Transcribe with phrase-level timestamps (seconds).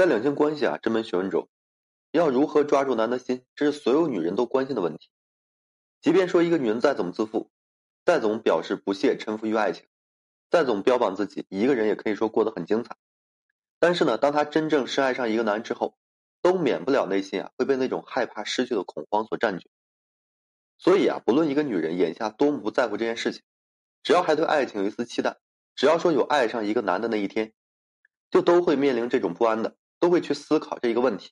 [0.00, 1.50] 在两性关系啊这门学问中，
[2.10, 5.10] 要如何抓住男的心，这是所有女人都关心的问题。
[6.00, 7.50] 即便说一个女人再怎么自负，
[8.06, 9.84] 再怎么表示不屑臣服于爱情，
[10.48, 12.96] 再怎么标榜自己一个人也可以说过得很精彩，
[13.78, 15.98] 但是呢，当她真正深爱上一个男人之后，
[16.40, 19.68] 都免不了内心啊会被那种害怕失去的恐慌所占据。
[20.78, 23.42] 所以啊，不论一个女人眼下多么不在乎这件事情，
[24.02, 25.36] 只要还对爱情有一丝期待，
[25.74, 27.52] 只要说有爱上一个男的那一天，
[28.30, 31.30] 就都会面临这种不安的，都会去思考这一个问题。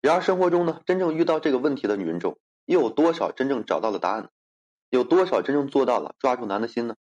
[0.00, 4.28] 然而生活中呢，真正遇到这个问题的女人中，又有多少真正找到了答案呢？
[4.90, 6.96] 有多少真正做到了抓住男的心呢？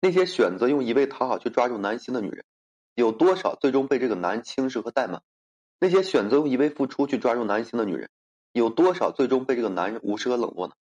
[0.00, 2.44] 那些选择用一味讨好去抓住男心的女人，
[2.94, 5.22] 有多少最终被这个男人轻视和怠慢？
[5.80, 8.08] 那些选择用一味付出去抓住男心的女人？
[8.52, 10.74] 有多少最终被这个男人无视和冷落呢？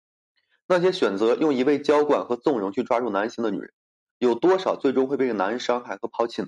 [0.68, 3.72] 那些选择用一味娇惯和纵容去抓住男心的女人，
[4.18, 6.48] 有多少最终会被这个男人伤害和抛弃呢？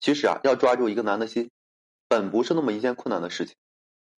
[0.00, 1.50] 其实啊，要抓住一个男的心，
[2.08, 3.56] 本不是那么一件困难的事情。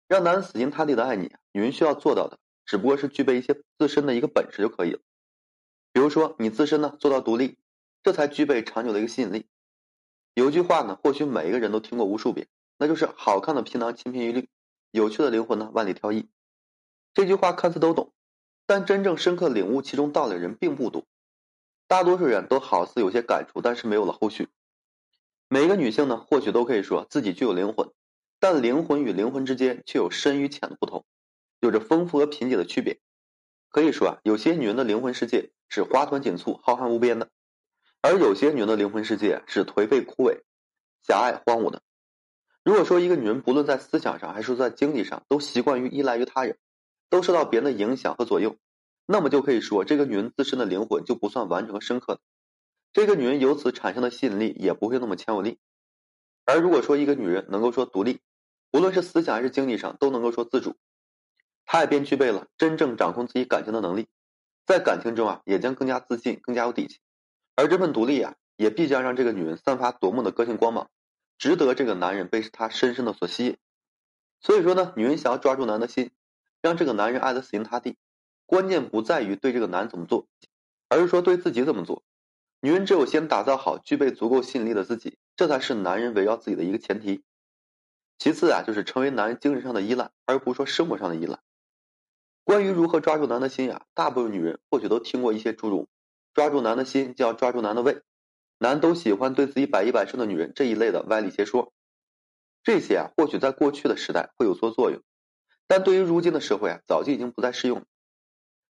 [0.09, 5.01] 让男人死心塌地的爱你，女人需要做到的，只不过是具备一些自身的一个本事就可以了。
[5.93, 7.59] 比如说，你自身呢做到独立，
[8.02, 9.47] 这才具备长久的一个吸引力。
[10.35, 12.47] 有一句话呢，或许每一个人都听过无数遍，
[12.79, 14.49] 那就是“好看的皮囊千篇一律”。
[14.93, 16.29] 有趣的灵魂呢，万里挑一。
[17.15, 18.13] 这句话看似都懂，
[18.66, 21.05] 但真正深刻领悟其中道理的人并不多。
[21.88, 24.49] 大多数人都好似有些感触，但是没有了后续。
[25.49, 27.93] 每一个女性呢，或许都可以说自己具有灵魂，
[28.41, 31.05] 但灵魂与灵魂之间却有深与浅的不同，
[31.61, 32.99] 有着丰富和贫瘠的区别。
[33.71, 37.30] 可以说啊，有些女人的灵魂世界是花团锦簇、浩瀚无边的，
[38.03, 40.41] 而有些女人的灵魂世界是颓废枯萎、
[41.07, 41.81] 狭隘荒芜的。
[42.65, 46.59] 如果说一个女人不论在思想上还是在经济上都习惯于依赖于他人，
[47.09, 48.57] 都受到别人的影响和左右，
[49.07, 52.21] 那么就可以说这个女人自身的灵魂就不算完整和深刻的。
[52.97, 55.59] 这个女人由此产生的吸引力也不会那么强有力。
[56.47, 58.23] 而如果说一个女人能够说独立，
[58.73, 60.77] 无论是思想还是经济上都能够说自主，
[61.66, 64.09] 她也便具备了真正掌控自己感情的能力，
[64.65, 66.98] 在感情中啊也将更加自信、更加有底气。
[67.54, 70.88] 而这份独立啊，也必将让这个女人散发夺目的个性光芒。
[71.37, 73.59] 值得这个男人被她深深的所吸引，
[74.41, 76.12] 所以说呢，女人想要抓住男人的心，
[76.62, 77.99] 让这个男人爱得死心塌地，
[78.47, 80.26] 关键不在于对这个男人怎么做，
[80.88, 82.03] 而是说对自己怎么做。
[82.66, 87.22] 女人只有先打造好具备足够吸引力的自己，这才是男人围绕自己的一个前提。
[88.19, 91.38] 其次啊，就是成为男人精神上的依赖，而不是说生活上的依赖。
[92.43, 95.87] 关于如何抓住男的心呀，大部分女人或许都听过一些诸如
[96.34, 98.03] 抓住男的心就要抓住男的胃。
[98.59, 101.72] 男都喜欢对自己百依百顺的女人这一类的歪理邪说，
[102.65, 105.00] 这些啊或许在过去的时代会有所作用，
[105.69, 107.84] 但对于如今的社会啊早就已经不再适用。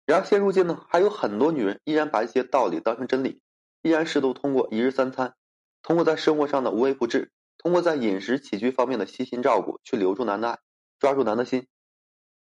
[0.06, 3.42] 然而现如今呢，还有很多女人依然把一些道理当成真理，
[3.86, 5.36] 依然试图通过一日三餐，
[5.84, 10.60] 通过在生活上的无微不至，通过在饮食起居方面的悉心照顾去留住男的爱，
[10.98, 11.68] 抓住男的心。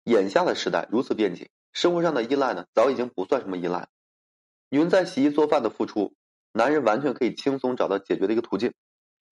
[0.04, 3.88] 眼下的时代如此便捷，生活上的依赖呢早已经不算什么依赖，
[4.70, 6.14] 女人在洗衣做饭的付出。
[6.52, 8.72] 男人完全可以轻松找到解决的一个途径。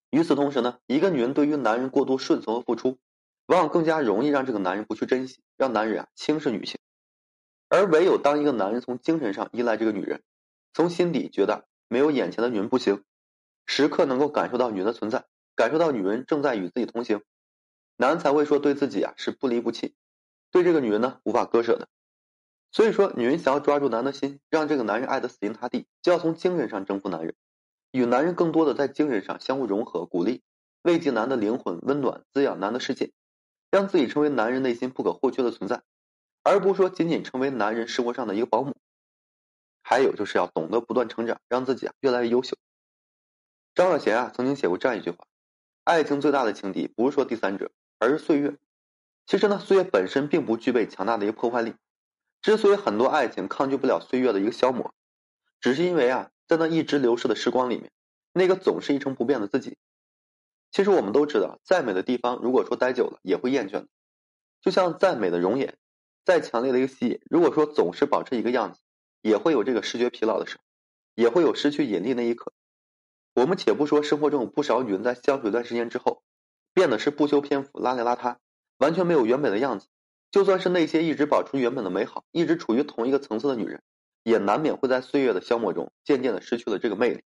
[0.10, 2.98] 与此同时呢，一个女人对于男人过度顺从和付出，
[3.46, 6.80] 往往更加容易让这个男人不去珍惜，让男人啊轻视女性。
[7.70, 10.24] 而唯有当一个男人从精神上依赖这个女人，
[10.74, 13.04] 从心底觉得没有眼前的女人不行，
[13.66, 15.26] 时刻能够感受到女人的存在，
[15.58, 17.22] 感受到女人正在与自己同行，
[17.98, 19.94] 男人才会说对自己啊是不离不弃，
[20.52, 21.90] 对这个女人呢无法割舍的。
[22.72, 27.36] 所以说，女人想要抓住男的心，让这个男人爱得死心塌地，就要从精神上征服男人，
[27.92, 30.44] 与男人更多的在精神上相互融合、鼓励，
[30.84, 33.12] 慰藉男的灵魂，温暖滋养男的世界，
[33.70, 35.82] 让自己成为男人内心不可或缺的存在，
[36.42, 38.78] 而不是说仅仅成为男人生活上的一个保姆。
[39.82, 42.58] 还有就是要懂得不断成长，让自己啊越来越优秀。
[43.74, 45.18] 张小娴啊曾经写过这样一句话：
[45.84, 48.58] 爱情最大的情敌不是说第三者，而是岁月。
[49.26, 51.76] 其实呢，岁月本身并不具备强大的一个破坏力。
[52.42, 54.94] 之所以很多爱情抗拒不了岁月的一个消磨，
[55.60, 57.92] 只是因为啊，在那一直流逝的时光里面，
[58.34, 59.78] 那个总是一成不变的自己。
[60.72, 63.88] 其实我们都知道，再美的地方，如果说待久了也会厌倦的。
[64.60, 65.78] 就像再美的容颜，
[66.26, 68.80] 再强烈的一个吸引，如果说总是保持一个样子，
[69.22, 70.64] 也会有这个视觉疲劳的时候，
[71.16, 72.54] 也会有失去引力那一刻。
[73.34, 76.24] 我们且不说生活中有不少女人在相处一段时间之后，
[76.74, 78.38] 变得是不修边幅、邋里邋遢，
[78.78, 79.88] 完全没有原本的样子。
[80.32, 83.82] 就算是那些一直保持原本的美好，一直处于同一个层次的女人，
[84.24, 87.24] 也难免会在岁月的消磨中，渐渐的失去了这个魅力。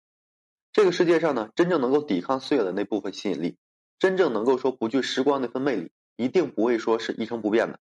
[0.72, 3.58] 这个世界上呢，真正能够抵抗岁月的那部分吸引力，
[3.98, 7.80] 真正能够说不惧时光那份魅力，一定不会说是一成不变的，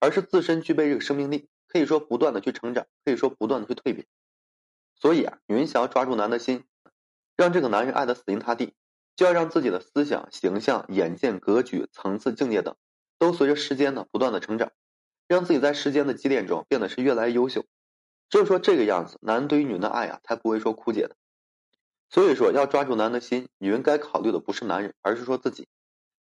[0.00, 4.06] 而是自身具备这个生命力，可以说不断的去成长，可以说不断的去蜕变。
[4.96, 6.64] 所以啊，女人想要抓住男的心，
[7.36, 8.74] 让这个男人爱得死心塌地，
[9.14, 12.74] 就要让自己的思想、形象、眼界、格局、层次、境界等，
[13.18, 14.72] 都随着时间呢不断的成长，
[15.28, 17.64] 让自己在时间的积淀中变得是越来越优秀。
[18.30, 21.16] 只有说这个样子，男人对于女人的爱啊，才不会说枯竭的。
[22.10, 25.68] 所以说，要抓住男人的心，女人该考虑的不是男人，而是说自己。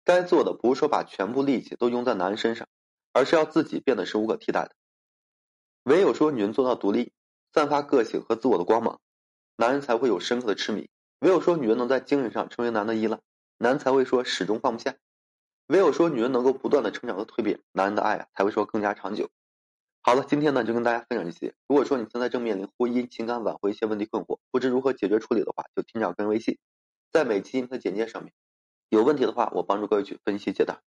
[0.05, 2.67] 该做的不是说把全部力气都用在男人身上，
[3.11, 4.75] 而是要自己变得是无可替代的。
[5.83, 7.11] 唯有说女人做到独立，
[7.53, 9.01] 散发个性和自我的光芒，
[9.57, 10.89] 男人才会有深刻的痴迷。
[11.19, 13.19] 唯有说女人能在精神上成为男的依赖，
[13.57, 14.95] 男人才会说始终放不下。
[15.67, 19.29] 唯有说女人能够不断的成长和蜕变，男人的爱啊才会说更加长久。
[20.01, 21.53] 好了，今天呢就跟大家分享这些。
[21.67, 26.57] 如果说你现在正面临婚姻、情感挽回一些问题困惑，不知如何解决处理的话，就添加我个人微信，
[27.11, 28.33] 在每期音频的简介上面。
[28.89, 30.81] 有问题的话，我帮助各位去分析解答。